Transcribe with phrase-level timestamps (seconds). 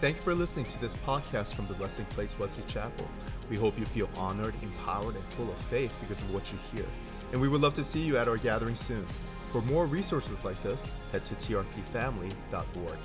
[0.00, 3.06] Thank you for listening to this podcast from the Resting Place Wesley Chapel.
[3.50, 6.86] We hope you feel honored, empowered, and full of faith because of what you hear.
[7.32, 9.06] And we would love to see you at our gathering soon.
[9.52, 12.98] For more resources like this, head to trpfamily.org.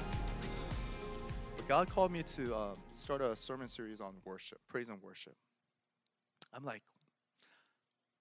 [1.68, 5.36] God called me to um, start a sermon series on worship, praise and worship.
[6.54, 6.84] I'm like,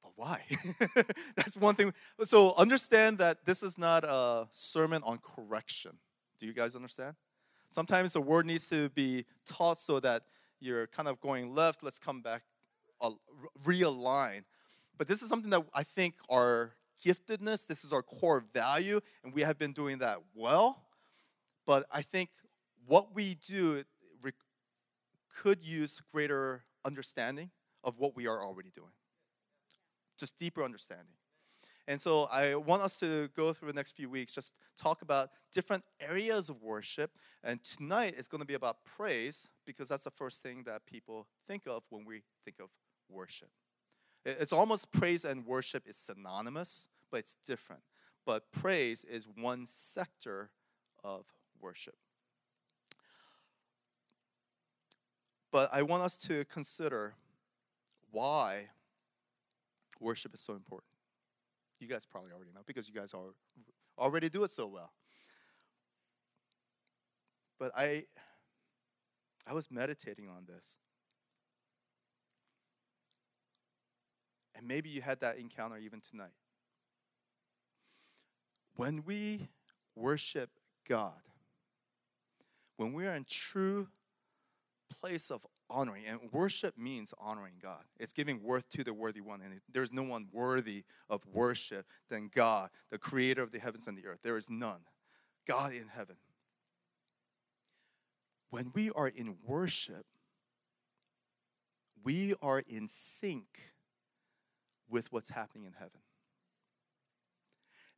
[0.02, 0.42] but why?
[1.36, 1.94] That's one thing.
[2.24, 5.92] So understand that this is not a sermon on correction.
[6.40, 7.14] Do you guys understand?
[7.74, 10.22] Sometimes the word needs to be taught so that
[10.60, 12.42] you're kind of going left, let's come back,
[13.00, 13.10] uh,
[13.64, 14.44] realign.
[14.96, 16.70] But this is something that I think our
[17.04, 20.84] giftedness, this is our core value, and we have been doing that well.
[21.66, 22.30] But I think
[22.86, 23.82] what we do
[25.42, 27.50] could use greater understanding
[27.82, 28.92] of what we are already doing.
[30.16, 31.14] Just deeper understanding.
[31.86, 35.30] And so I want us to go through the next few weeks, just talk about
[35.52, 37.10] different areas of worship.
[37.42, 41.26] And tonight is going to be about praise because that's the first thing that people
[41.46, 42.70] think of when we think of
[43.10, 43.50] worship.
[44.24, 47.82] It's almost praise and worship is synonymous, but it's different.
[48.24, 50.50] But praise is one sector
[51.02, 51.26] of
[51.60, 51.96] worship.
[55.52, 57.14] But I want us to consider
[58.10, 58.70] why
[60.00, 60.93] worship is so important.
[61.84, 63.34] You guys probably already know because you guys are,
[63.98, 64.90] already do it so well.
[67.58, 68.04] But I
[69.46, 70.78] I was meditating on this.
[74.56, 76.32] And maybe you had that encounter even tonight.
[78.76, 79.50] When we
[79.94, 80.48] worship
[80.88, 81.20] God,
[82.78, 83.88] when we are in true
[84.88, 85.44] place of
[85.74, 86.04] honoring.
[86.06, 87.82] And worship means honoring God.
[87.98, 89.40] It's giving worth to the worthy one.
[89.42, 93.98] And there's no one worthy of worship than God, the creator of the heavens and
[93.98, 94.20] the earth.
[94.22, 94.80] There is none.
[95.46, 96.16] God in heaven.
[98.50, 100.06] When we are in worship,
[102.04, 103.46] we are in sync
[104.88, 106.00] with what's happening in heaven.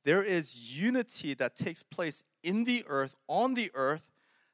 [0.04, 4.09] There is unity that takes place in the earth, on the earth,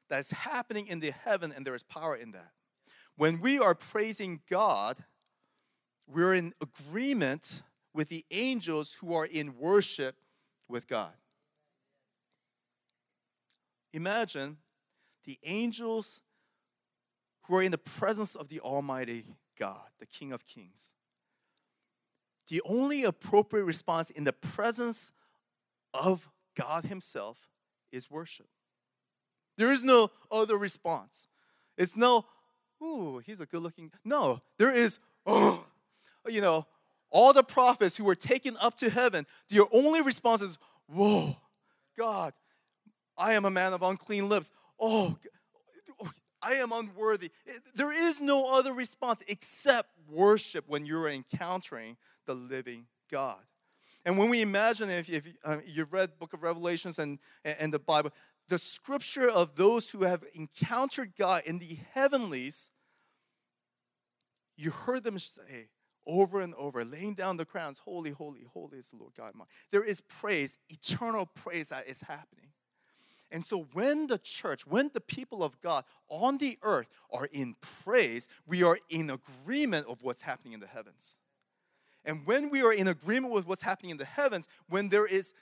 [0.09, 2.51] that's happening in the heaven, and there is power in that.
[3.15, 5.03] When we are praising God,
[6.07, 7.61] we're in agreement
[7.93, 10.15] with the angels who are in worship
[10.67, 11.13] with God.
[13.93, 14.57] Imagine
[15.25, 16.21] the angels
[17.43, 19.23] who are in the presence of the Almighty
[19.59, 20.93] God, the King of Kings.
[22.49, 25.11] The only appropriate response in the presence
[25.93, 27.47] of God Himself
[27.91, 28.47] is worship.
[29.57, 31.27] There is no other response.
[31.77, 32.25] It's no,
[32.83, 33.91] ooh, he's a good looking.
[34.03, 35.63] No, there is, oh,
[36.27, 36.65] you know,
[37.09, 40.57] all the prophets who were taken up to heaven, their only response is,
[40.87, 41.35] whoa,
[41.97, 42.33] God,
[43.17, 44.51] I am a man of unclean lips.
[44.79, 45.17] Oh,
[46.41, 47.31] I am unworthy.
[47.75, 53.39] There is no other response except worship when you're encountering the living God.
[54.05, 57.79] And when we imagine, if, if um, you've read Book of Revelations and, and the
[57.79, 58.11] Bible,
[58.49, 62.71] the scripture of those who have encountered God in the heavenlies,
[64.55, 65.69] you heard them say
[66.05, 69.33] over and over, laying down the crowns, Holy, holy, holy is the Lord God.
[69.71, 72.49] There is praise, eternal praise that is happening.
[73.31, 77.55] And so, when the church, when the people of God on the earth are in
[77.83, 81.17] praise, we are in agreement of what's happening in the heavens.
[82.05, 85.33] And when we are in agreement with what's happening in the heavens, when there is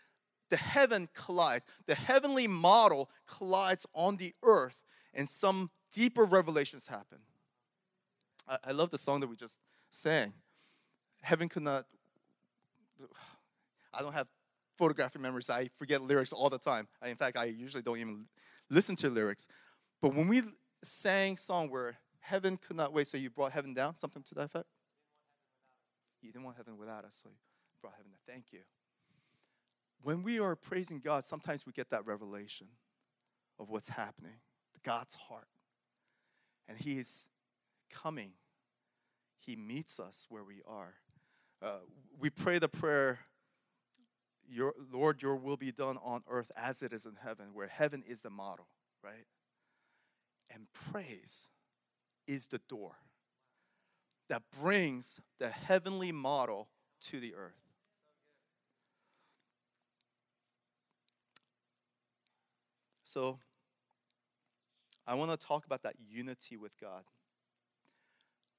[0.50, 4.80] the heaven collides, the heavenly model collides on the earth,
[5.14, 7.20] and some deeper revelations happen.
[8.52, 10.34] I, I love the song that we just sang.
[11.22, 11.86] Heaven could not.
[13.94, 14.28] I don't have
[14.78, 15.50] photographic memories.
[15.50, 16.88] I forget lyrics all the time.
[17.06, 18.26] In fact, I usually don't even
[18.70, 19.48] listen to lyrics.
[20.02, 20.44] But when we
[20.84, 24.46] sang song where heaven could not wait, so you brought heaven down, something to that
[24.46, 24.68] effect?
[26.22, 27.36] You didn't want heaven without us, so you
[27.82, 28.20] brought heaven down.
[28.28, 28.60] Thank you
[30.04, 32.68] when we are praising God, sometimes we get that revelation
[33.60, 34.40] of what's happening,
[34.84, 35.48] God's heart.
[36.68, 37.28] And He is
[37.92, 38.32] coming,
[39.44, 40.94] He meets us where we are.
[41.62, 41.80] Uh,
[42.20, 43.20] we pray the prayer,
[44.48, 48.04] your, Lord, your will be done on earth as it is in heaven, where heaven
[48.08, 48.68] is the model,
[49.04, 49.26] right?
[50.54, 51.50] And praise
[52.28, 52.98] is the door
[54.30, 56.70] that brings the heavenly model
[57.02, 57.54] to the earth.
[63.04, 63.40] So,
[65.06, 67.04] I want to talk about that unity with God.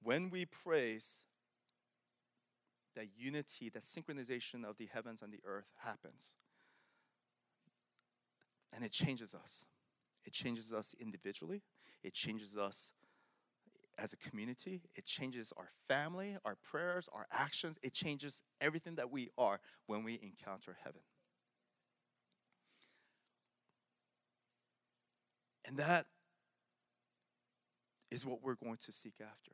[0.02, 1.25] When we praise,
[2.94, 6.34] that unity, that synchronization of the heavens and the earth happens.
[8.72, 9.64] And it changes us.
[10.25, 11.62] It changes us individually,
[12.02, 12.93] it changes us
[13.99, 19.10] as a community, it changes our family, our prayers, our actions, it changes everything that
[19.10, 21.02] we are when we encounter heaven.
[25.66, 26.06] And that
[28.10, 29.52] is what we're going to seek after.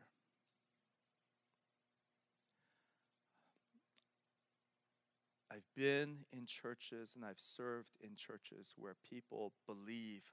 [5.51, 10.25] I've been in churches and I've served in churches where people believe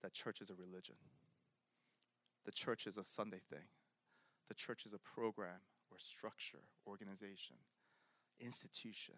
[0.00, 0.94] that church is a religion.
[2.44, 3.66] The church is a Sunday thing.
[4.48, 7.56] The church is a program or structure, organization,
[8.38, 9.16] institution.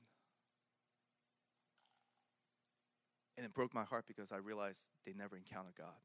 [3.36, 6.00] And it broke my heart because I realized they never encountered God.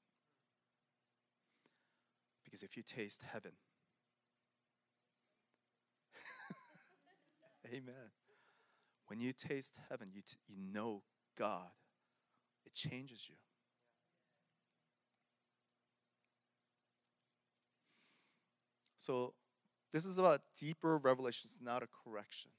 [2.44, 3.54] Because if you taste heaven,
[7.74, 8.12] amen.
[9.08, 11.04] When you taste heaven, you, t- you know
[11.38, 11.70] God,
[12.66, 13.36] it changes you.
[18.98, 19.34] So,
[19.94, 22.52] this is about deeper revelations, not a correction.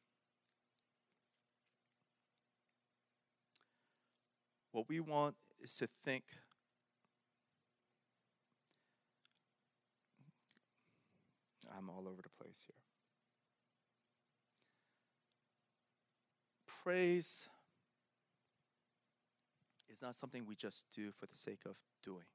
[4.70, 6.24] What we want is to think
[11.76, 12.85] I'm all over the place here.
[16.86, 17.48] Praise
[19.90, 21.74] is not something we just do for the sake of
[22.04, 22.26] doing.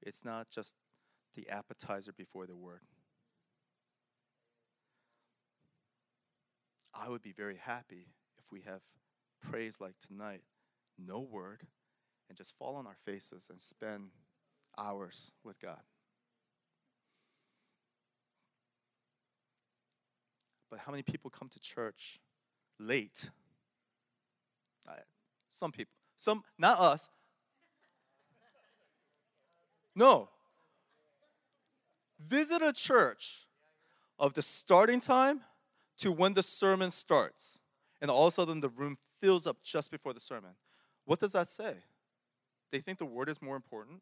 [0.00, 0.76] It's not just
[1.34, 2.82] the appetizer before the word.
[6.94, 8.06] I would be very happy
[8.38, 8.82] if we have
[9.42, 10.44] praise like tonight,
[10.96, 11.62] no word,
[12.28, 14.10] and just fall on our faces and spend
[14.78, 15.82] hours with God.
[20.70, 22.20] But how many people come to church
[22.78, 23.30] late?
[25.50, 25.94] Some people.
[26.16, 27.08] Some, not us.
[29.96, 30.28] No.
[32.18, 33.46] Visit a church
[34.18, 35.42] of the starting time
[35.98, 37.60] to when the sermon starts.
[38.00, 40.50] And all of a sudden, the room fills up just before the sermon.
[41.04, 41.74] What does that say?
[42.72, 44.00] They think the word is more important,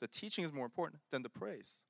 [0.00, 1.82] the teaching is more important than the praise.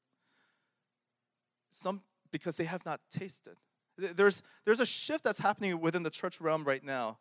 [1.70, 2.02] Some,
[2.32, 3.56] because they have not tasted.
[3.96, 7.18] There's, there's a shift that's happening within the church realm right now.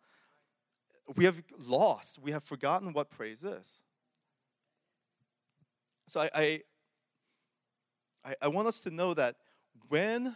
[1.16, 3.84] We have lost, we have forgotten what praise is.
[6.08, 6.62] So I,
[8.26, 9.36] I, I want us to know that
[9.90, 10.36] when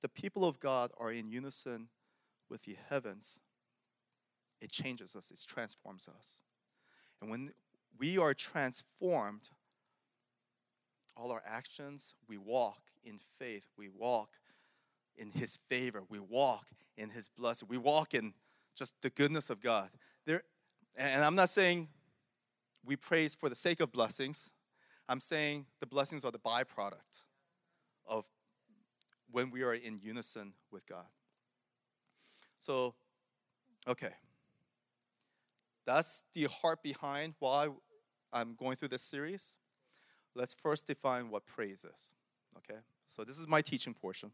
[0.00, 1.88] the people of God are in unison
[2.48, 3.40] with the heavens,
[4.60, 6.40] it changes us, it transforms us.
[7.20, 7.52] And when
[7.98, 9.50] we are transformed,
[11.16, 14.30] all our actions, we walk in faith, we walk
[15.20, 18.34] in His favor, we walk in His blessing, we walk in
[18.74, 19.90] just the goodness of God.
[20.26, 20.42] There,
[20.96, 21.88] and I'm not saying
[22.84, 24.50] we praise for the sake of blessings.
[25.08, 27.22] I'm saying the blessings are the byproduct
[28.06, 28.26] of
[29.30, 31.06] when we are in unison with God.
[32.58, 32.94] So,
[33.86, 34.10] okay.
[35.86, 37.68] That's the heart behind why
[38.32, 39.56] I'm going through this series.
[40.34, 42.12] Let's first define what praise is.
[42.58, 42.80] Okay?
[43.08, 44.30] So, this is my teaching portion.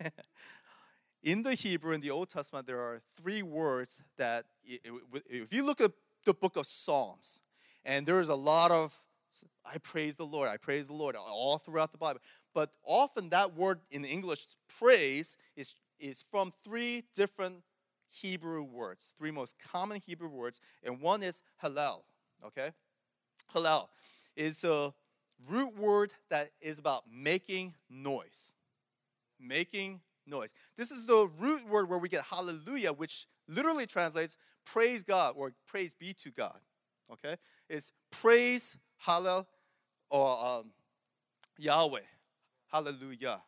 [1.22, 5.80] in the Hebrew, in the Old Testament, there are three words that, if you look
[5.80, 5.92] at
[6.24, 7.40] the book of Psalms,
[7.84, 8.98] and there is a lot of
[9.64, 12.20] I praise the Lord, I praise the Lord all throughout the Bible.
[12.54, 14.46] But often that word in English,
[14.78, 17.62] praise, is, is from three different
[18.10, 22.02] Hebrew words, three most common Hebrew words, and one is hallel,
[22.46, 22.70] okay?
[23.52, 23.88] Hallel
[24.36, 24.94] is a
[25.48, 28.52] root word that is about making noise.
[29.46, 30.54] Making noise.
[30.76, 35.52] This is the root word where we get hallelujah, which literally translates praise God or
[35.66, 36.58] praise be to God.
[37.12, 37.36] Okay?
[37.68, 39.46] It's praise, hallel,
[40.10, 40.70] or um,
[41.58, 42.00] Yahweh.
[42.72, 43.42] Hallelujah.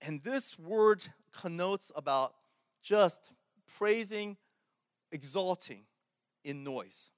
[0.00, 1.02] And this word
[1.32, 2.34] connotes about
[2.82, 3.30] just
[3.66, 4.36] praising,
[5.10, 5.82] exalting
[6.44, 7.10] in noise.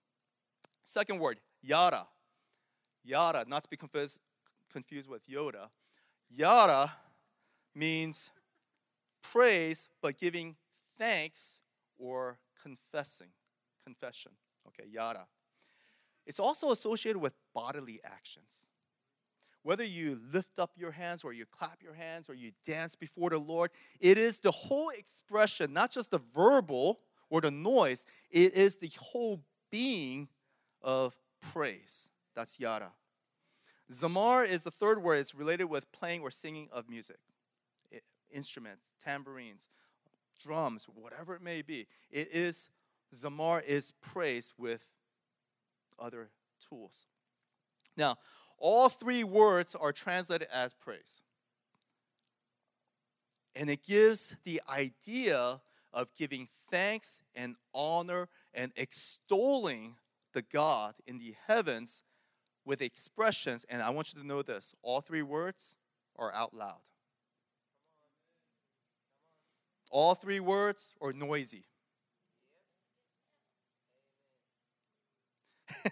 [0.84, 2.06] Second word, yada.
[3.04, 4.20] Yada, not to be confused,
[4.72, 5.68] confused with Yoda.
[6.30, 6.92] Yada
[7.74, 8.30] means
[9.22, 10.56] praise, but giving
[10.98, 11.60] thanks
[11.98, 13.28] or confessing.
[13.84, 14.32] Confession.
[14.68, 15.26] Okay, yada.
[16.26, 18.68] It's also associated with bodily actions.
[19.62, 23.30] Whether you lift up your hands or you clap your hands or you dance before
[23.30, 23.70] the Lord,
[24.00, 28.90] it is the whole expression, not just the verbal or the noise, it is the
[28.98, 30.28] whole being
[30.80, 31.14] of
[31.52, 32.08] praise.
[32.34, 32.92] That's yada.
[33.90, 35.16] Zamar is the third word.
[35.16, 37.18] It's related with playing or singing of music,
[37.90, 39.68] it, instruments, tambourines,
[40.42, 41.86] drums, whatever it may be.
[42.10, 42.70] It is
[43.14, 44.86] Zamar is praise with
[45.98, 46.30] other
[46.66, 47.06] tools.
[47.96, 48.16] Now,
[48.58, 51.22] all three words are translated as praise.
[53.56, 55.60] And it gives the idea
[55.92, 59.96] of giving thanks and honor and extolling
[60.32, 62.04] the God in the heavens
[62.64, 63.64] with expressions.
[63.68, 65.76] And I want you to know this all three words
[66.16, 66.80] are out loud.
[69.90, 71.64] All three words are noisy.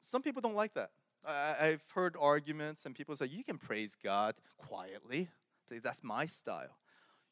[0.00, 0.90] Some people don't like that.
[1.26, 5.28] I, have heard arguments, and people say, you can praise God quietly.
[5.68, 6.78] That's my style.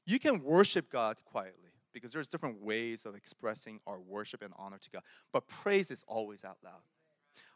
[0.04, 4.78] You can worship God quietly because there's different ways of expressing our worship and honor
[4.78, 5.02] to God.
[5.32, 6.82] But praise is always out loud.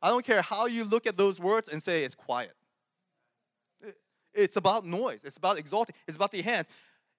[0.01, 2.55] I don't care how you look at those words and say it's quiet.
[4.33, 6.69] It's about noise, it's about exalting, it's about the hands.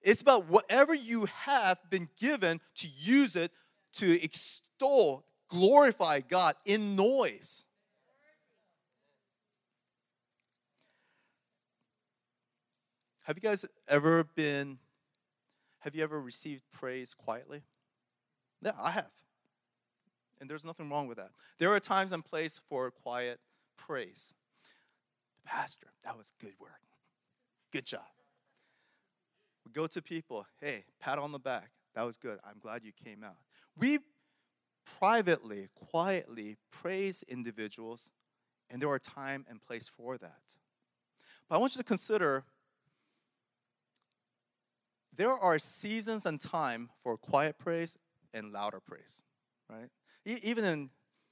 [0.02, 3.52] It's about whatever you have been given to use it
[3.94, 7.66] to extol, glorify God in noise.
[13.24, 14.78] Have you guys ever been,
[15.80, 17.62] have you ever received praise quietly?
[18.62, 19.10] Yeah, I have.
[20.40, 21.30] And there's nothing wrong with that.
[21.58, 23.40] There are times and places for quiet
[23.76, 24.34] praise.
[25.44, 26.80] Pastor, that was good work.
[27.72, 28.02] Good job.
[29.66, 31.70] We go to people, hey, pat on the back.
[31.94, 32.38] That was good.
[32.44, 33.36] I'm glad you came out.
[33.76, 33.98] We
[34.98, 38.10] privately, quietly praise individuals,
[38.70, 40.40] and there are time and place for that.
[41.48, 42.44] But I want you to consider
[45.16, 47.98] there are seasons and time for quiet praise
[48.32, 49.22] and louder praise,
[49.68, 49.90] right?
[50.24, 50.90] E- even in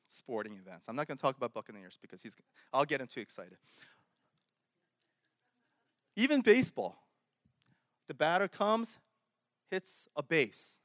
[0.08, 0.88] sporting events.
[0.88, 2.36] I'm not going to talk about Buccaneers because he's,
[2.72, 3.56] I'll get him too excited.
[6.16, 6.98] Even baseball,
[8.08, 8.98] the batter comes,
[9.70, 10.80] hits a base.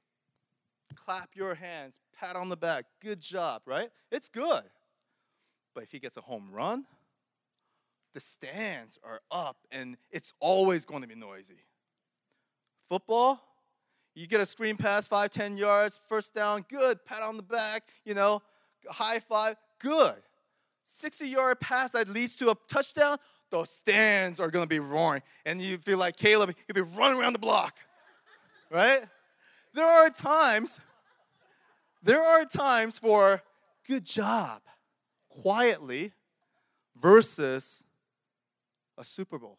[0.95, 3.89] Clap your hands, pat on the back, good job, right?
[4.11, 4.63] It's good.
[5.73, 6.85] But if he gets a home run,
[8.13, 11.65] the stands are up and it's always going to be noisy.
[12.89, 13.41] Football,
[14.15, 17.83] you get a screen pass, five, ten yards, first down, good, pat on the back,
[18.05, 18.41] you know,
[18.89, 20.21] high five, good.
[20.85, 23.17] 60 yard pass that leads to a touchdown,
[23.49, 25.21] those stands are gonna be roaring.
[25.45, 27.77] And you feel like Caleb, he'll be running around the block,
[28.69, 29.03] right?
[29.73, 30.79] There are times,
[32.03, 33.41] there are times for
[33.87, 34.61] good job,
[35.29, 36.11] quietly,
[36.99, 37.83] versus
[38.97, 39.57] a Super Bowl.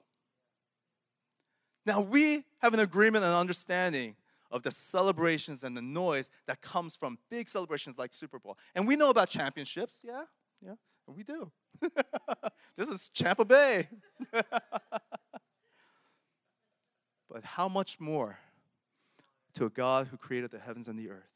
[1.86, 4.16] Now, we have an agreement and understanding
[4.50, 8.56] of the celebrations and the noise that comes from big celebrations like Super Bowl.
[8.74, 10.24] And we know about championships, yeah,
[10.64, 11.52] yeah, we do.
[12.76, 13.86] this is Tampa Bay.
[14.32, 14.46] but
[17.42, 18.38] how much more
[19.52, 21.28] to a God who created the heavens and the earth?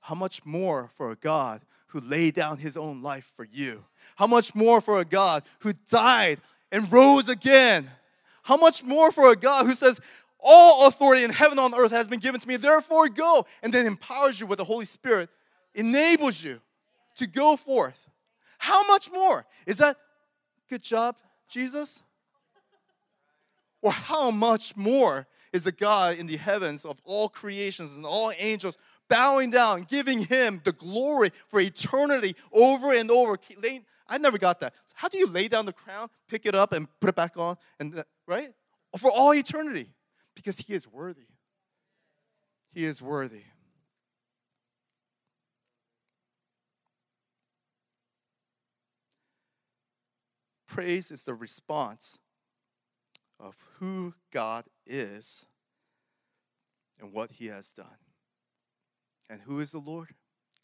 [0.00, 3.84] How much more for a God who laid down his own life for you?
[4.16, 6.40] How much more for a God who died
[6.72, 7.90] and rose again
[8.42, 10.00] how much more for a God who says,
[10.42, 13.72] All authority in heaven and on earth has been given to me, therefore go, and
[13.72, 15.28] then empowers you with the Holy Spirit,
[15.74, 16.60] enables you
[17.16, 18.08] to go forth.
[18.58, 19.46] How much more?
[19.66, 19.96] Is that
[20.68, 21.16] good job,
[21.48, 22.02] Jesus?
[23.82, 28.32] Or how much more is a God in the heavens of all creations and all
[28.38, 28.78] angels
[29.08, 33.38] bowing down, giving him the glory for eternity over and over?
[34.08, 34.74] I never got that.
[34.94, 37.56] How do you lay down the crown, pick it up, and put it back on,
[37.78, 38.50] and uh, right?
[38.98, 39.88] For all eternity,
[40.40, 41.28] because He is worthy.
[42.72, 43.44] He is worthy.
[50.66, 52.18] Praise is the response
[53.38, 55.44] of who God is
[56.98, 57.86] and what He has done.
[59.28, 60.14] And who is the Lord?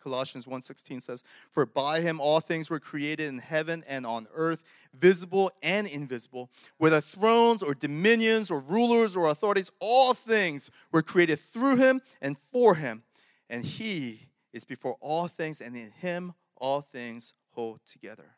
[0.07, 4.63] Colossians 1:16 says, "For by him all things were created in heaven and on earth,
[4.95, 11.41] visible and invisible, whether thrones or dominions or rulers or authorities, all things were created
[11.41, 13.03] through him and for him,
[13.51, 18.37] and he is before all things, and in him all things hold together."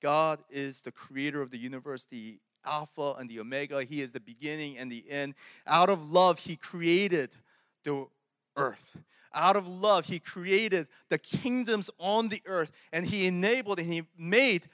[0.00, 3.82] God is the creator of the universe, the Alpha and the Omega.
[3.82, 5.34] He is the beginning and the end.
[5.66, 7.36] Out of love, He created
[7.82, 8.06] the
[8.54, 8.96] earth
[9.34, 14.02] out of love, he created the kingdoms on the earth and he enabled and he
[14.16, 14.68] made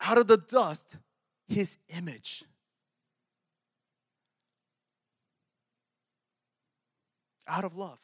[0.00, 0.96] out of the dust
[1.48, 2.44] his image.
[7.46, 7.98] Out of love.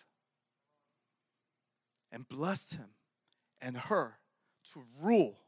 [2.10, 2.88] And blessed him
[3.60, 4.18] and her
[4.72, 5.38] to rule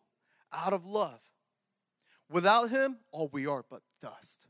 [0.52, 1.20] out of love.
[2.30, 4.46] Without him, all we are but dust.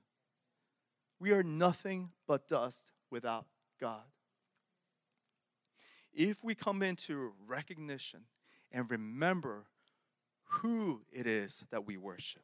[1.18, 3.46] We are nothing but dust without
[3.80, 4.04] God.
[6.12, 8.20] If we come into recognition
[8.72, 9.66] and remember
[10.44, 12.42] who it is that we worship,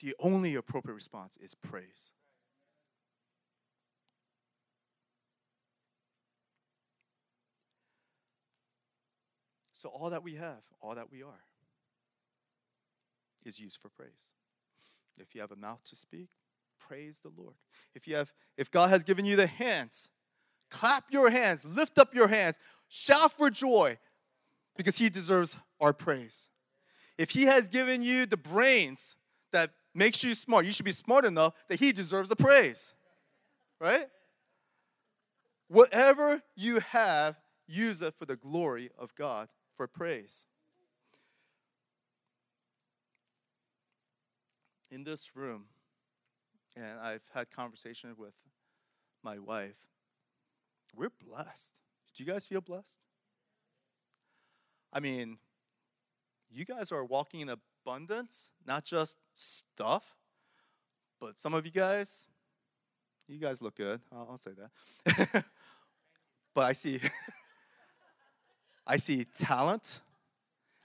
[0.00, 2.12] the only appropriate response is praise.
[9.72, 11.44] So, all that we have, all that we are,
[13.44, 14.32] is used for praise.
[15.18, 16.28] If you have a mouth to speak,
[16.78, 17.54] praise the Lord.
[17.94, 20.08] If you have if God has given you the hands,
[20.70, 22.58] clap your hands, lift up your hands,
[22.88, 23.98] shout for joy
[24.76, 26.48] because he deserves our praise.
[27.18, 29.16] If he has given you the brains
[29.52, 32.92] that makes you smart, you should be smart enough that he deserves the praise.
[33.80, 34.06] Right?
[35.68, 40.46] Whatever you have, use it for the glory of God for praise.
[44.90, 45.64] In this room,
[46.76, 48.34] and I've had conversation with
[49.22, 49.74] my wife,
[50.96, 51.74] we're blessed.
[52.14, 52.98] Do you guys feel blessed?
[54.92, 55.38] I mean,
[56.50, 60.14] you guys are walking in abundance, not just stuff,
[61.20, 62.28] but some of you guys,
[63.28, 64.00] you guys look good.
[64.10, 64.52] I'll, I'll say
[65.04, 65.44] that.
[66.54, 67.00] but I see,
[68.86, 70.00] I see talent.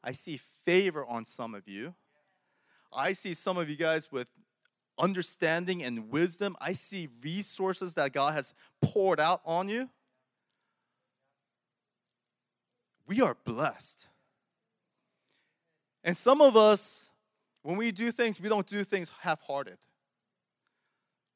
[0.03, 1.93] I see favor on some of you.
[2.91, 4.27] I see some of you guys with
[4.97, 6.55] understanding and wisdom.
[6.59, 9.89] I see resources that God has poured out on you.
[13.11, 14.07] We are blessed.
[16.01, 17.09] And some of us,
[17.61, 19.77] when we do things, we don't do things half hearted.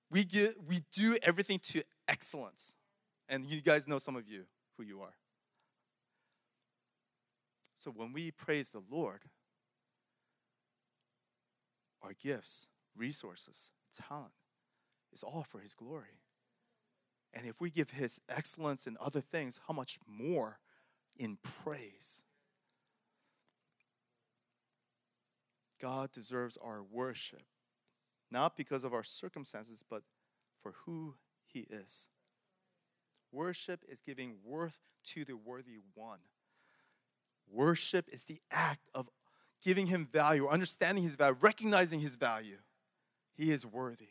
[0.10, 2.78] We, get, we do everything to excellence.
[3.28, 4.46] And you guys know some of you
[4.78, 5.16] who you are.
[7.76, 9.24] So when we praise the Lord,
[12.02, 13.72] our gifts, resources,
[14.08, 14.32] talent
[15.12, 16.22] is all for His glory.
[17.34, 20.60] And if we give His excellence in other things, how much more
[21.18, 22.22] in praise?
[25.82, 27.44] God deserves our worship,
[28.32, 30.04] not because of our circumstances, but
[30.62, 32.10] for who He is.
[33.32, 36.20] Worship is giving worth to the worthy one.
[37.52, 39.10] Worship is the act of
[39.64, 42.58] giving Him value, understanding His value, recognizing His value.
[43.36, 44.10] He is worthy.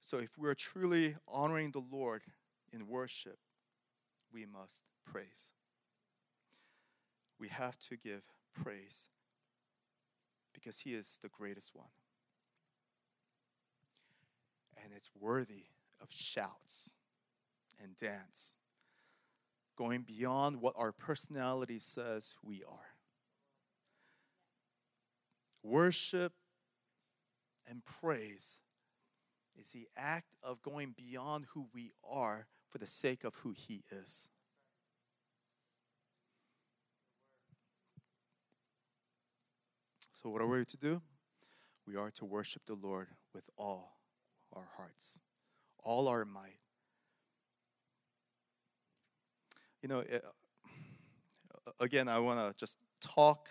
[0.00, 2.22] So, if we are truly honoring the Lord
[2.72, 3.38] in worship,
[4.32, 5.52] we must praise.
[7.38, 9.06] We have to give praise
[10.52, 11.88] because He is the greatest one.
[14.82, 15.66] And it's worthy
[16.00, 16.90] of shouts
[17.82, 18.56] and dance,
[19.76, 22.94] going beyond what our personality says we are.
[25.62, 26.32] Worship
[27.68, 28.60] and praise
[29.58, 33.82] is the act of going beyond who we are for the sake of who He
[33.90, 34.28] is.
[40.12, 41.00] So, what are we to do?
[41.86, 44.00] We are to worship the Lord with all
[44.52, 45.20] our hearts,
[45.82, 46.58] all our might.
[49.80, 50.24] You know, it,
[51.78, 53.48] again, I want to just talk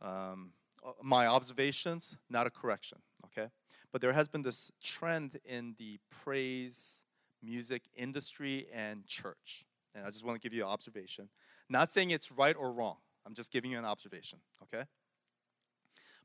[0.00, 0.52] um,
[0.84, 3.50] uh, my observations, not a correction, okay?
[3.92, 7.02] But there has been this trend in the praise
[7.42, 9.64] music industry and church.
[9.94, 11.28] And I just want to give you an observation.
[11.68, 12.96] Not saying it's right or wrong,
[13.26, 14.84] I'm just giving you an observation, okay?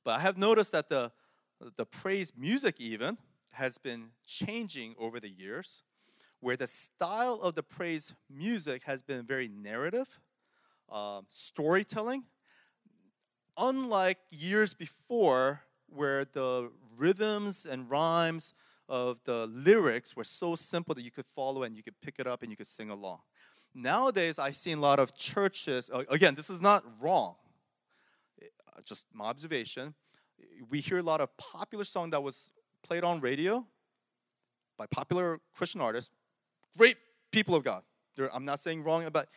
[0.04, 1.12] But I have noticed that the,
[1.78, 3.18] the praise music, even,
[3.52, 5.84] has been changing over the years,
[6.40, 10.20] where the style of the praise music has been very narrative,
[10.90, 12.24] um, storytelling,
[13.58, 18.54] unlike years before, where the rhythms and rhymes
[18.94, 22.28] of the lyrics were so simple that you could follow and you could pick it
[22.28, 23.22] up and you could sing along.
[23.74, 27.34] Nowadays, I've seen a lot of churches, again, this is not wrong,
[28.40, 29.96] uh, just my observation.
[30.70, 32.52] We hear a lot of popular song that was
[32.84, 33.66] played on radio
[34.78, 36.12] by popular Christian artists,
[36.78, 36.98] great
[37.32, 37.82] people of God.
[38.32, 39.28] I'm not saying wrong about,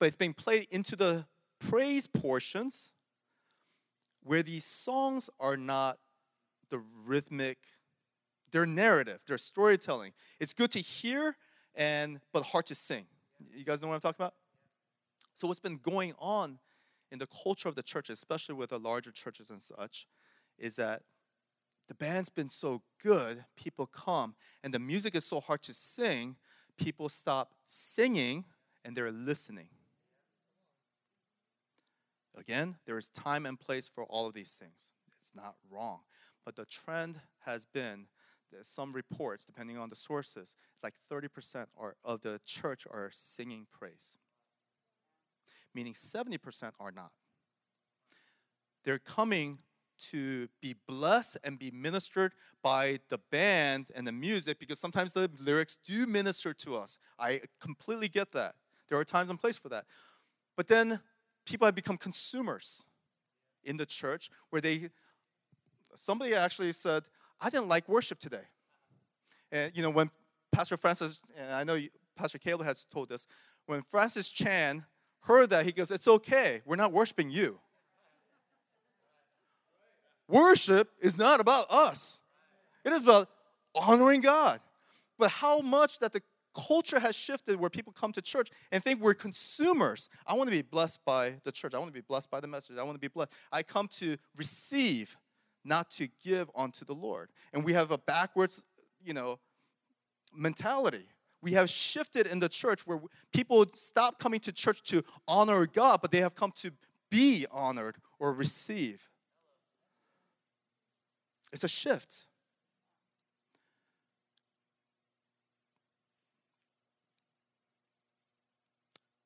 [0.00, 1.26] but it's being played into the
[1.60, 2.92] praise portions
[4.24, 5.98] where these songs are not
[6.68, 7.58] the rhythmic,
[8.54, 10.12] they're narrative, they're storytelling.
[10.38, 11.36] It's good to hear
[11.74, 13.04] and but hard to sing.
[13.52, 14.34] You guys know what I'm talking about?
[15.34, 16.60] So what's been going on
[17.10, 20.06] in the culture of the church, especially with the larger churches and such,
[20.56, 21.02] is that
[21.88, 26.36] the band's been so good, people come, and the music is so hard to sing,
[26.78, 28.44] people stop singing
[28.84, 29.66] and they're listening.
[32.36, 34.92] Again, there is time and place for all of these things.
[35.18, 36.02] It's not wrong.
[36.44, 38.06] But the trend has been
[38.62, 43.66] some reports, depending on the sources, it's like 30% are, of the church are singing
[43.70, 44.16] praise,
[45.74, 47.10] meaning 70% are not.
[48.84, 49.58] They're coming
[50.10, 55.30] to be blessed and be ministered by the band and the music because sometimes the
[55.40, 56.98] lyrics do minister to us.
[57.18, 58.54] I completely get that.
[58.88, 59.84] There are times and place for that.
[60.56, 61.00] But then
[61.46, 62.84] people have become consumers
[63.64, 64.90] in the church where they
[65.96, 67.04] somebody actually said,
[67.40, 68.46] I didn't like worship today.
[69.52, 70.10] And you know, when
[70.52, 71.78] Pastor Francis, and I know
[72.16, 73.26] Pastor Caleb has told this,
[73.66, 74.84] when Francis Chan
[75.20, 77.58] heard that, he goes, It's okay, we're not worshiping you.
[80.28, 82.18] Worship is not about us,
[82.84, 83.28] it is about
[83.74, 84.60] honoring God.
[85.16, 86.22] But how much that the
[86.54, 90.08] culture has shifted where people come to church and think we're consumers.
[90.26, 91.74] I want to be blessed by the church.
[91.74, 92.76] I want to be blessed by the message.
[92.78, 93.32] I want to be blessed.
[93.52, 95.16] I come to receive,
[95.64, 97.30] not to give unto the Lord.
[97.52, 98.62] And we have a backwards,
[99.02, 99.38] you know,
[100.34, 101.08] mentality.
[101.40, 103.00] We have shifted in the church where
[103.32, 106.70] people stop coming to church to honor God, but they have come to
[107.10, 109.08] be honored or receive.
[111.52, 112.24] It's a shift.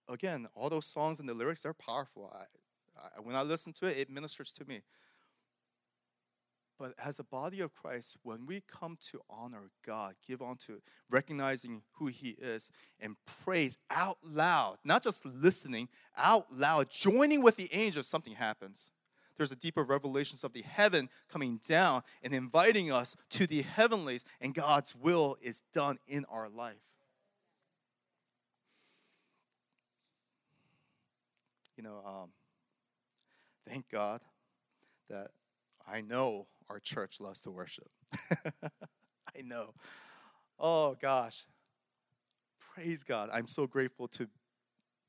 [0.08, 2.32] Again, all those songs and the lyrics, they're powerful.
[2.34, 2.44] I,
[2.98, 4.82] I, when I listen to it, it ministers to me.
[6.78, 11.82] But as a body of Christ, when we come to honor God, give unto recognizing
[11.94, 17.68] who He is, and praise out loud, not just listening, out loud, joining with the
[17.72, 18.92] angels, something happens
[19.38, 24.24] there's a deeper revelations of the heaven coming down and inviting us to the heavenlies,
[24.40, 26.74] and God's will is done in our life.
[31.76, 32.30] You know, um,
[33.66, 34.20] thank God
[35.08, 35.28] that
[35.90, 37.88] I know our church loves to worship.
[38.32, 39.74] I know.
[40.58, 41.46] Oh gosh.
[42.74, 43.30] Praise God.
[43.32, 44.28] I'm so grateful to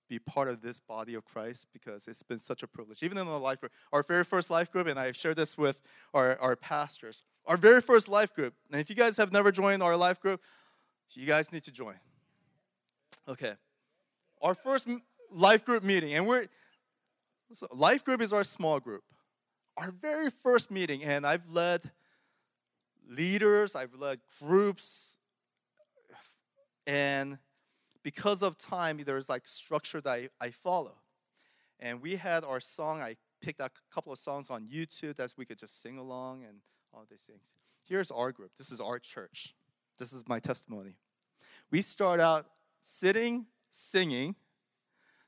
[0.09, 3.03] be part of this body of Christ because it's been such a privilege.
[3.03, 5.81] Even in the life group, our very first life group, and I've shared this with
[6.13, 8.55] our, our pastors, our very first life group.
[8.71, 10.41] And if you guys have never joined our life group,
[11.11, 11.95] you guys need to join.
[13.27, 13.53] Okay.
[14.41, 14.87] Our first
[15.31, 16.47] life group meeting, and we're,
[17.53, 19.03] so life group is our small group.
[19.79, 21.89] Our very first meeting, and I've led
[23.07, 25.17] leaders, I've led groups,
[26.85, 27.37] and
[28.03, 30.97] because of time, there's like structure that I, I follow.
[31.79, 35.45] And we had our song, I picked a couple of songs on YouTube that we
[35.45, 36.57] could just sing along and
[36.93, 37.53] all these things.
[37.85, 38.51] Here's our group.
[38.57, 39.55] This is our church.
[39.97, 40.95] This is my testimony.
[41.71, 42.47] We start out
[42.81, 44.35] sitting, singing.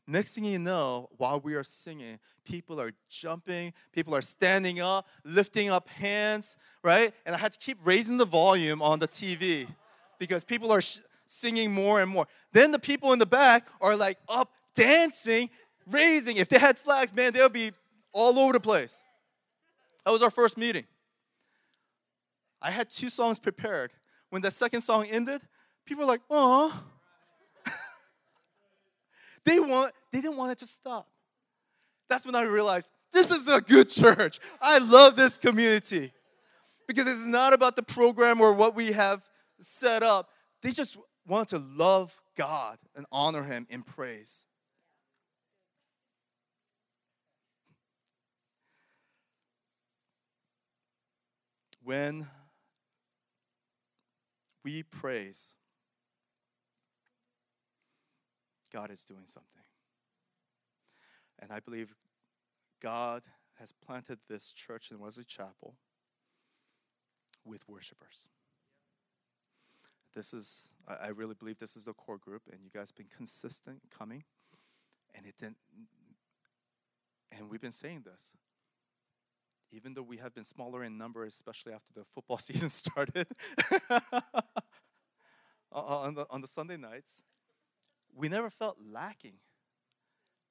[0.08, 5.08] Next thing you know, while we are singing, people are jumping, people are standing up,
[5.24, 7.14] lifting up hands, right?
[7.26, 9.68] And I had to keep raising the volume on the TV
[10.20, 12.28] because people are sh- singing more and more.
[12.52, 15.50] Then the people in the back are like up dancing,
[15.90, 16.38] raising.
[16.38, 17.72] If they had flags, man, they'll be
[18.12, 19.04] all over the place.
[20.04, 20.86] That was our first meeting.
[22.62, 23.94] I had two songs prepared.
[24.30, 25.42] When the second song ended,
[25.86, 26.84] people were like, "Oh."
[29.46, 31.08] They want they didn't want it to stop.
[32.10, 34.40] That's when I realized this is a good church.
[34.62, 36.12] I love this community.
[36.88, 39.24] Because it's not about the program or what we have
[39.62, 40.30] set up.
[40.62, 44.46] They just want to love God and honor Him in praise.
[51.84, 52.28] When
[54.64, 55.56] we praise,
[58.72, 59.64] God is doing something.
[61.40, 61.94] And I believe
[62.82, 63.24] God
[63.60, 65.76] has planted this church in Wesley Chapel
[67.46, 68.30] with worshipers.
[70.16, 73.16] This is, I really believe this is the core group, and you guys have been
[73.16, 74.24] consistent coming.
[75.16, 75.58] And it didn't,
[77.32, 78.34] and we've been saying this.
[79.72, 83.28] Even though we have been smaller in number, especially after the football season started
[85.72, 87.22] on, the, on the Sunday nights,
[88.16, 89.36] we never felt lacking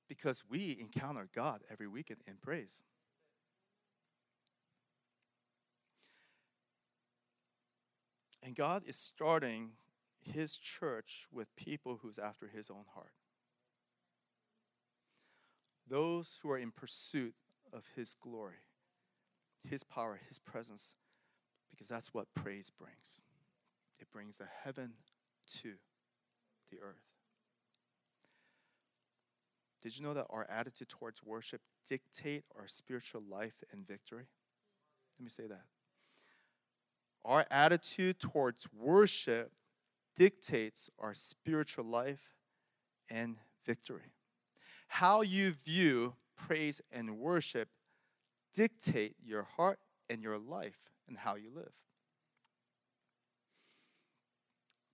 [0.09, 2.83] because we encounter God every weekend in praise.
[8.42, 9.73] And God is starting
[10.20, 13.12] his church with people who's after his own heart.
[15.87, 17.35] Those who are in pursuit
[17.73, 18.64] of his glory,
[19.68, 20.94] his power, his presence,
[21.70, 23.20] because that's what praise brings.
[24.01, 24.94] It brings the heaven
[25.61, 25.75] to
[26.70, 27.10] the earth.
[29.83, 34.27] Did you know that our attitude towards worship dictate our spiritual life and victory?
[35.19, 35.64] Let me say that.
[37.25, 39.53] Our attitude towards worship
[40.16, 42.35] dictates our spiritual life
[43.09, 44.12] and victory.
[44.88, 47.69] How you view praise and worship
[48.53, 51.73] dictate your heart and your life and how you live.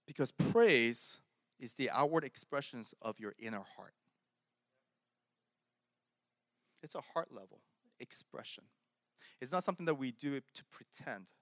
[0.07, 1.19] Because praise
[1.59, 3.95] is the outward expressions of your inner heart.
[6.83, 7.61] It's a heart level
[8.01, 8.65] expression.
[9.41, 11.33] It's not something that we do to pretend.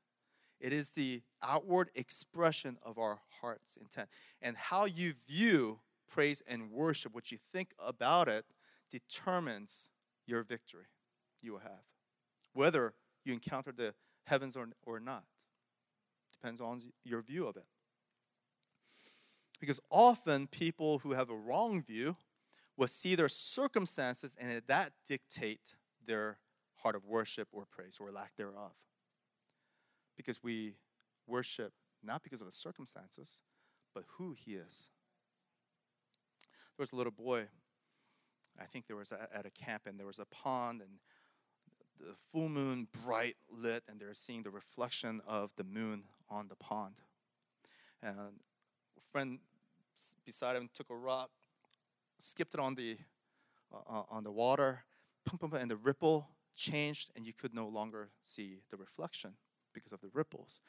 [0.60, 4.08] It is the outward expression of our heart's intent.
[4.40, 8.44] And how you view praise and worship, what you think about it,
[8.90, 9.90] determines
[10.26, 10.86] your victory
[11.42, 11.84] you will have.
[12.52, 12.94] Whether
[13.24, 13.94] you encounter the
[14.26, 15.24] heavens or, or not.
[16.32, 17.66] Depends on your view of it.
[19.60, 22.16] Because often people who have a wrong view
[22.76, 25.74] will see their circumstances and that dictate
[26.06, 26.38] their
[26.76, 28.72] heart of worship or praise or lack thereof.
[30.16, 30.74] Because we
[31.26, 33.40] worship not because of the circumstances,
[33.94, 34.90] but who he is.
[36.76, 37.46] There was a little boy,
[38.60, 40.98] I think there was a, at a camp, and there was a pond, and
[41.98, 46.56] the full moon bright lit, and they're seeing the reflection of the moon on the
[46.56, 46.96] pond.
[48.02, 49.38] And a friend
[50.26, 51.30] beside him took a rock,
[52.18, 52.98] skipped it on the
[53.72, 54.84] uh, uh on the water,
[55.52, 59.34] and the ripple changed, and you could no longer see the reflection
[59.72, 60.60] because of the ripples.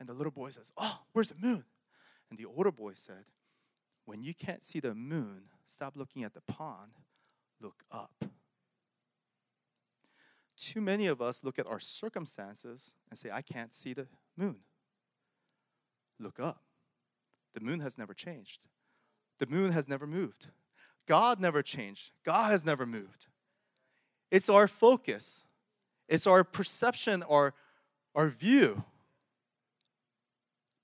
[0.00, 1.64] And the little boy says, "Oh, where's the moon?"
[2.30, 3.26] And the older boy said,
[4.04, 6.92] "When you can't see the moon, stop looking at the pond,
[7.60, 8.24] look up."
[10.56, 14.58] Too many of us look at our circumstances and say, I can't see the moon.
[16.18, 16.62] Look up.
[17.54, 18.60] The moon has never changed.
[19.38, 20.48] The moon has never moved.
[21.06, 22.12] God never changed.
[22.24, 23.26] God has never moved.
[24.30, 25.44] It's our focus,
[26.08, 27.54] it's our perception, our,
[28.14, 28.84] our view.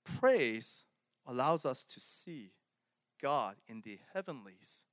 [0.03, 0.85] Praise
[1.25, 2.51] allows us to see
[3.21, 4.85] God in the heavenlies,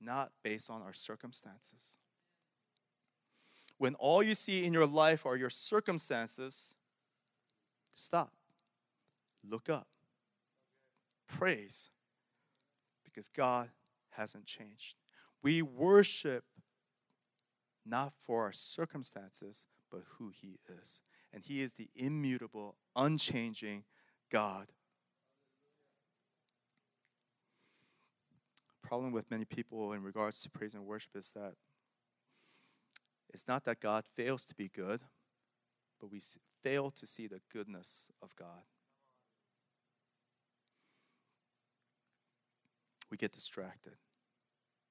[0.00, 1.98] not based on our circumstances.
[3.78, 6.74] When all you see in your life are your circumstances,
[7.94, 8.32] stop.
[9.48, 9.88] Look up.
[11.26, 11.90] Praise
[13.04, 13.70] because God
[14.12, 14.96] hasn't changed.
[15.42, 16.44] We worship
[17.84, 21.00] not for our circumstances, but who He is.
[21.32, 23.84] And He is the immutable, unchanging
[24.30, 24.68] God.
[28.82, 31.54] Problem with many people in regards to praise and worship is that
[33.32, 35.00] it's not that God fails to be good,
[35.98, 36.20] but we
[36.62, 38.64] fail to see the goodness of God.
[43.12, 43.92] We get distracted.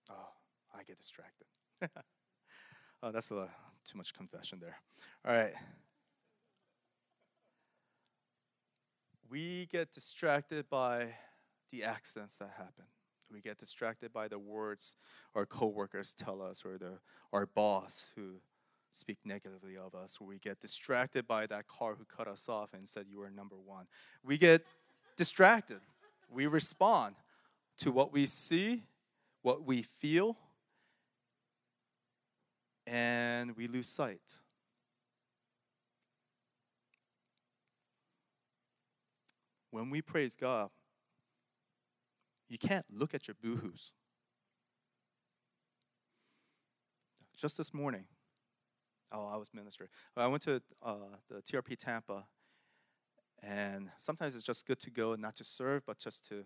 [0.07, 0.29] Oh,
[0.75, 1.47] I get distracted.
[3.01, 3.49] oh, that's a,
[3.83, 4.75] too much confession there.
[5.25, 5.55] All right.
[9.27, 11.15] We get distracted by
[11.71, 12.85] the accidents that happen.
[13.31, 14.97] We get distracted by the words
[15.33, 16.99] our coworkers tell us or the,
[17.33, 18.35] our boss who
[18.91, 22.87] speak negatively of us, we get distracted by that car who cut us off and
[22.87, 23.87] said you were number one.
[24.23, 24.63] We get
[25.17, 25.79] distracted.
[26.29, 27.15] We respond
[27.81, 28.83] to what we see,
[29.41, 30.37] what we feel,
[32.85, 34.37] and we lose sight.
[39.71, 40.69] When we praise God,
[42.49, 43.93] you can't look at your boohoo's.
[47.35, 48.03] Just this morning,
[49.11, 49.89] oh, I was minister.
[50.15, 52.25] I went to uh, the TRP Tampa,
[53.41, 56.45] and sometimes it's just good to go and not to serve, but just to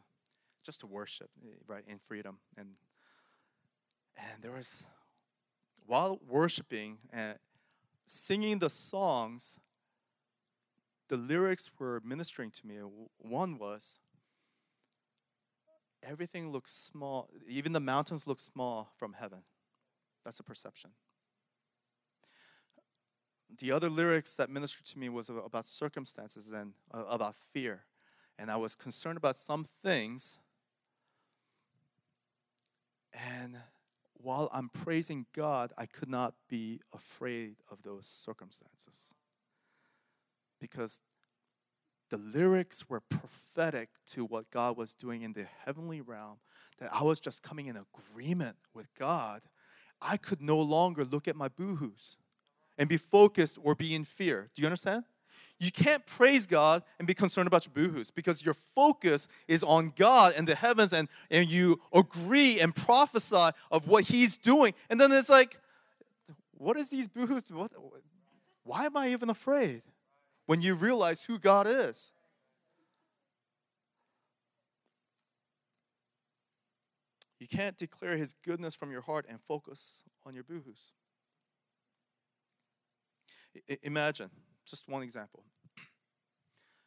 [0.66, 1.30] just to worship,
[1.68, 2.40] right, in freedom.
[2.58, 2.70] And
[4.18, 4.86] and there was
[5.86, 7.38] while worshiping and
[8.06, 9.58] singing the songs,
[11.08, 12.78] the lyrics were ministering to me.
[13.18, 14.00] One was,
[16.02, 19.40] everything looks small, even the mountains look small from heaven.
[20.24, 20.92] That's a perception.
[23.58, 27.86] The other lyrics that ministered to me was about circumstances and uh, about fear.
[28.38, 30.40] And I was concerned about some things.
[33.16, 33.58] And
[34.14, 39.14] while I'm praising God, I could not be afraid of those circumstances.
[40.60, 41.02] Because
[42.10, 46.38] the lyrics were prophetic to what God was doing in the heavenly realm,
[46.80, 49.42] that I was just coming in agreement with God.
[50.02, 52.18] I could no longer look at my boohoo's
[52.78, 54.50] and be focused or be in fear.
[54.54, 55.06] Do you understand?
[55.60, 59.94] You can't praise God and be concerned about your boohoo's because your focus is on
[59.96, 64.74] God and the heavens and, and you agree and prophesy of what He's doing.
[64.90, 65.58] And then it's like,
[66.58, 67.44] what is these boohoo's?
[67.50, 67.72] What,
[68.64, 69.84] Why am I even afraid?
[70.46, 72.12] When you realize who God is.
[77.40, 80.94] You can't declare his goodness from your heart and focus on your boohoo's.
[83.70, 84.30] I- imagine,
[84.66, 85.44] just one example.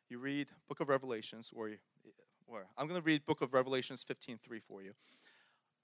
[0.09, 1.71] You read Book of Revelations, or,
[2.47, 4.93] or I'm going to read Book of Revelations 15:3 for you.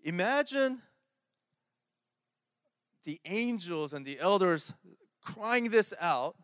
[0.02, 0.82] Imagine
[3.04, 4.72] the angels and the elders
[5.22, 6.36] crying this out,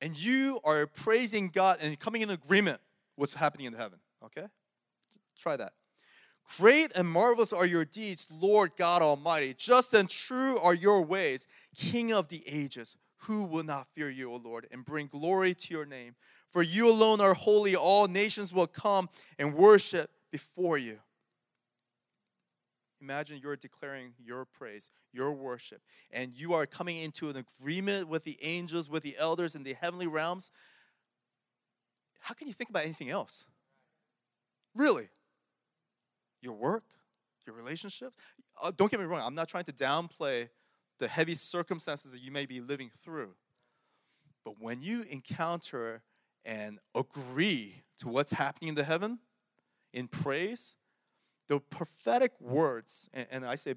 [0.00, 2.80] and you are praising God and coming in agreement
[3.16, 3.98] what's happening in heaven.
[4.24, 4.46] Okay?
[5.38, 5.72] Try that.
[6.58, 9.54] Great and marvelous are your deeds, Lord God Almighty.
[9.56, 12.96] Just and true are your ways, King of the ages.
[13.24, 16.14] Who will not fear you, O Lord, and bring glory to your name?
[16.50, 17.76] For you alone are holy.
[17.76, 20.98] All nations will come and worship before you.
[23.00, 25.80] Imagine you're declaring your praise, your worship,
[26.10, 29.74] and you are coming into an agreement with the angels, with the elders in the
[29.74, 30.50] heavenly realms.
[32.20, 33.44] How can you think about anything else?
[34.74, 35.08] Really?
[36.42, 36.84] Your work,
[37.46, 38.16] your relationships?
[38.60, 40.48] Uh, don't get me wrong, I'm not trying to downplay
[41.00, 43.34] the heavy circumstances that you may be living through.
[44.44, 46.02] But when you encounter
[46.44, 49.18] and agree to what's happening in the heaven
[49.92, 50.76] in praise,
[51.48, 53.74] the prophetic words, and, and I say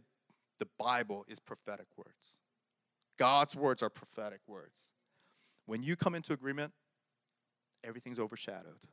[0.59, 2.39] the Bible is prophetic words.
[3.17, 4.91] God's words are prophetic words.
[5.65, 6.73] When you come into agreement,
[7.83, 8.87] everything's overshadowed.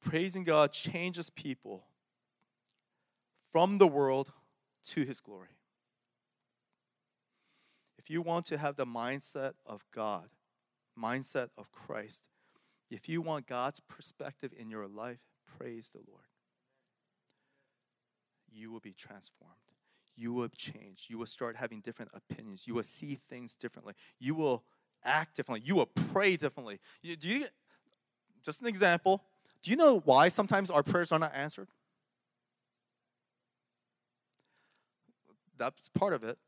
[0.00, 1.84] Praising God changes people
[3.50, 4.32] from the world
[4.86, 5.58] to his glory.
[7.98, 10.28] If you want to have the mindset of God,
[10.98, 12.24] mindset of Christ,
[12.90, 15.18] if you want God's perspective in your life,
[15.58, 16.24] praise the Lord.
[18.48, 19.54] You will be transformed.
[20.16, 21.06] You will change.
[21.08, 22.66] You will start having different opinions.
[22.66, 23.94] You will see things differently.
[24.18, 24.64] You will
[25.04, 25.66] act differently.
[25.66, 26.78] You will pray differently.
[27.02, 27.46] You, do you,
[28.42, 29.22] just an example.
[29.62, 31.68] Do you know why sometimes our prayers are not answered?
[35.58, 36.38] That's part of it.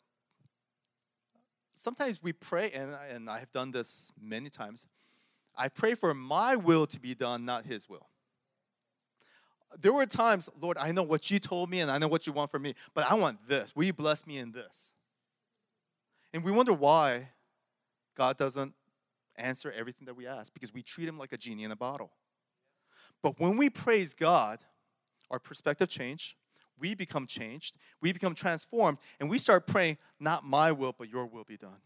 [1.74, 4.86] Sometimes we pray, and, and I have done this many times.
[5.56, 8.08] I pray for my will to be done, not His will.
[9.78, 12.32] There were times, Lord, I know what you told me and I know what you
[12.32, 13.76] want for me, but I want this.
[13.76, 14.92] Will you bless me in this?
[16.32, 17.28] And we wonder why
[18.16, 18.74] God doesn't
[19.36, 22.12] answer everything that we ask because we treat Him like a genie in a bottle.
[23.22, 24.60] But when we praise God,
[25.30, 26.36] our perspective change,
[26.80, 31.26] we become changed, we become transformed, and we start praying, not my will, but your
[31.26, 31.80] will be done.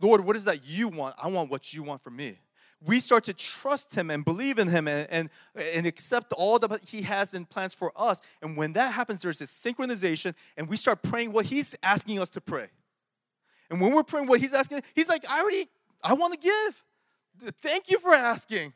[0.00, 1.14] Lord, what is that you want?
[1.22, 2.38] I want what you want for me.
[2.84, 6.84] We start to trust him and believe in him and, and, and accept all that
[6.84, 8.20] he has in plans for us.
[8.42, 12.30] And when that happens, there's this synchronization, and we start praying what he's asking us
[12.30, 12.68] to pray.
[13.70, 15.66] And when we're praying what he's asking, he's like, I already,
[16.02, 17.52] I want to give.
[17.60, 18.74] Thank you for asking.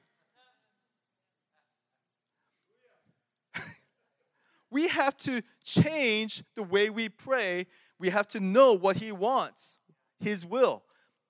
[4.71, 7.67] We have to change the way we pray.
[7.99, 9.79] We have to know what He wants,
[10.19, 10.83] His will.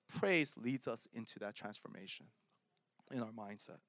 [0.07, 2.27] Praise leads us into that transformation
[3.11, 3.79] in our mindset.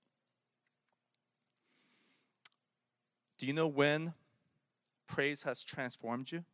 [3.39, 4.15] Do you know when
[5.07, 6.45] praise has transformed you?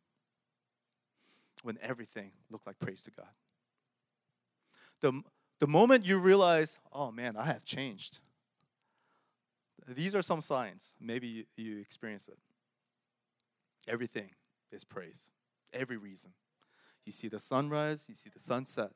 [1.63, 3.29] When everything looked like praise to God.
[5.01, 5.21] The,
[5.59, 8.19] the moment you realize, oh man, I have changed.
[9.87, 10.93] These are some signs.
[10.99, 12.37] Maybe you, you experience it.
[13.87, 14.29] Everything
[14.71, 15.29] is praise.
[15.73, 16.31] Every reason.
[17.05, 18.91] You see the sunrise, you see the sunset,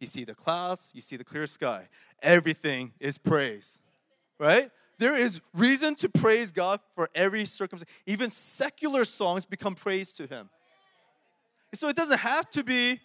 [0.00, 1.88] you see the clouds, you see the clear sky.
[2.22, 3.78] Everything is praise.
[4.38, 4.70] Right?
[4.98, 7.90] There is reason to praise God for every circumstance.
[8.06, 10.50] Even secular songs become praise to Him.
[11.74, 13.00] So it doesn't have to be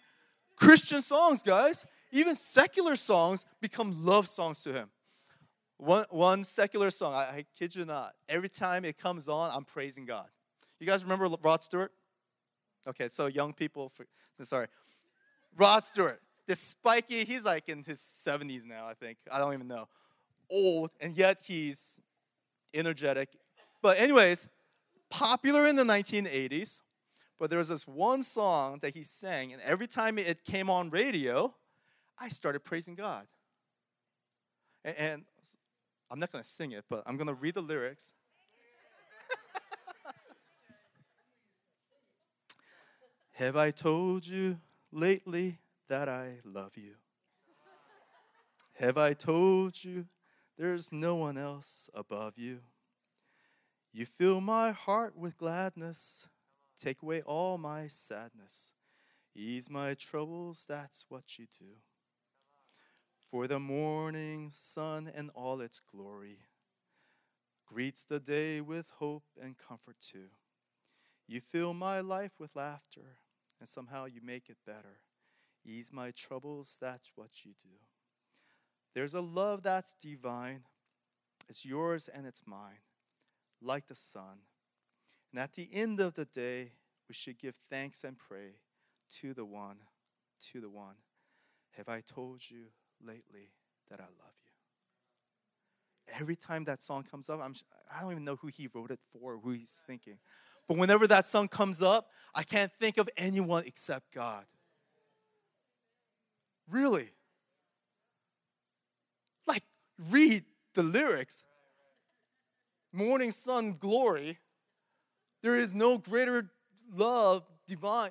[0.56, 1.86] Christian songs, guys.
[2.10, 4.90] Even secular songs become love songs to Him.
[5.76, 9.64] One, one secular song, I, I kid you not, every time it comes on, I'm
[9.64, 10.26] praising God.
[10.80, 11.92] You guys remember Rod Stewart?
[12.86, 13.92] Okay, so young people,
[14.42, 14.68] sorry.
[15.56, 19.18] Rod Stewart, this spiky, he's like in his 70s now, I think.
[19.30, 19.88] I don't even know.
[20.50, 22.00] Old, and yet he's
[22.72, 23.28] energetic.
[23.82, 24.48] But, anyways,
[25.10, 26.80] popular in the 1980s.
[27.38, 30.90] But there was this one song that he sang, and every time it came on
[30.90, 31.54] radio,
[32.18, 33.26] I started praising God.
[34.84, 35.24] And,
[36.10, 38.12] I'm not going to sing it, but I'm going to read the lyrics.
[43.38, 44.58] Have I told you
[44.90, 46.94] lately that I love you?
[48.80, 50.06] Have I told you
[50.58, 52.58] there's no one else above you?
[53.92, 56.28] You fill my heart with gladness,
[56.76, 58.72] take away all my sadness.
[59.36, 61.76] Ease my troubles, that's what you do.
[63.30, 66.40] For the morning sun and all its glory
[67.68, 70.30] greets the day with hope and comfort too.
[71.28, 73.18] You fill my life with laughter,
[73.60, 75.00] and somehow you make it better.
[75.64, 77.76] Ease my troubles, that's what you do.
[78.94, 80.62] There's a love that's divine.
[81.48, 82.80] It's yours and it's mine,
[83.60, 84.40] like the sun.
[85.32, 86.72] And at the end of the day,
[87.08, 88.60] we should give thanks and pray
[89.20, 89.78] to the one,
[90.52, 90.96] to the one.
[91.76, 92.66] Have I told you
[93.00, 93.52] lately
[93.90, 94.52] that I love you?
[96.20, 97.54] Every time that song comes up, I'm,
[97.94, 100.18] I don't even know who he wrote it for, who he's thinking.
[100.68, 104.44] But whenever that song comes up, I can't think of anyone except God.
[106.70, 107.08] Really?
[109.46, 109.64] Like,
[110.10, 110.44] read
[110.74, 111.42] the lyrics.
[112.92, 114.38] Morning sun glory.
[115.42, 116.50] There is no greater
[116.94, 118.10] love divine.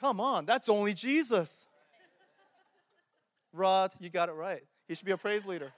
[0.00, 1.66] Come on, that's only Jesus.
[3.52, 4.62] Rod, you got it right.
[4.88, 5.72] He should be a praise leader.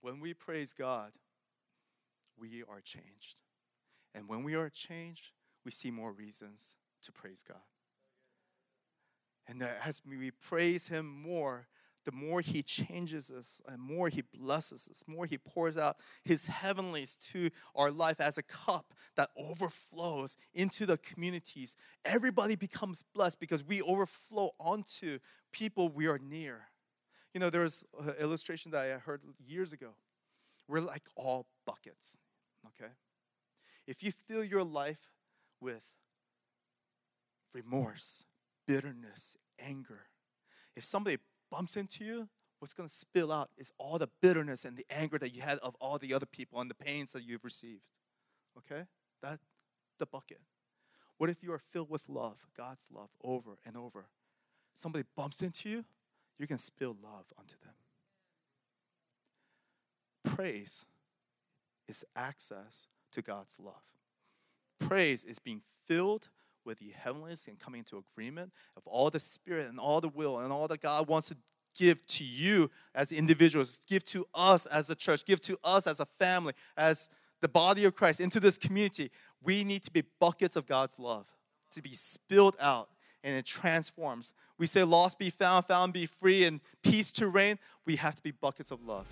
[0.00, 1.12] When we praise God,
[2.38, 3.36] we are changed.
[4.14, 5.32] And when we are changed,
[5.64, 7.62] we see more reasons to praise God.
[9.46, 11.66] And as we praise Him more,
[12.04, 16.46] the more He changes us and more He blesses us, more He pours out His
[16.46, 21.76] heavenlies to our life as a cup that overflows into the communities.
[22.04, 25.18] Everybody becomes blessed because we overflow onto
[25.52, 26.68] people we are near.
[27.32, 29.90] You know, there's an illustration that I heard years ago.
[30.68, 32.16] We're like all buckets,
[32.68, 32.92] okay?
[33.86, 35.10] If you fill your life
[35.60, 35.84] with
[37.52, 38.24] remorse,
[38.66, 40.06] bitterness, anger,
[40.76, 41.18] if somebody
[41.50, 45.18] bumps into you, what's going to spill out is all the bitterness and the anger
[45.18, 47.82] that you had of all the other people and the pains that you've received.
[48.58, 48.84] Okay?
[49.22, 49.40] That
[49.98, 50.40] the bucket.
[51.18, 54.06] What if you are filled with love, God's love over and over?
[54.74, 55.84] Somebody bumps into you,
[56.38, 57.74] you can spill love onto them.
[60.34, 60.84] Praise
[61.88, 63.82] is access to God's love.
[64.80, 66.28] Praise is being filled
[66.64, 70.38] with the heavenlies and coming into agreement of all the spirit and all the will
[70.38, 71.36] and all that God wants to
[71.76, 76.00] give to you as individuals, give to us as a church, give to us as
[76.00, 77.10] a family, as
[77.40, 79.10] the body of Christ, into this community.
[79.42, 81.26] We need to be buckets of God's love
[81.72, 82.88] to be spilled out
[83.24, 84.32] and it transforms.
[84.58, 87.58] We say, Lost be found, found be free, and peace to reign.
[87.86, 89.06] We have to be buckets of love.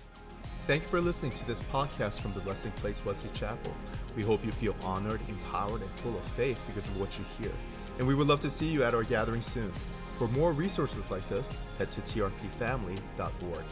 [0.65, 3.75] Thank you for listening to this podcast from the Blessing Place Wesley Chapel.
[4.15, 7.51] We hope you feel honored, empowered, and full of faith because of what you hear.
[7.99, 9.73] And we would love to see you at our gathering soon.
[10.17, 13.65] For more resources like this, head to trpfamily.org.